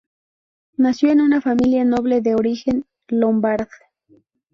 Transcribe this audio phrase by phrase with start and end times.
[0.77, 3.67] Nació en una familia noble de origen Lombard.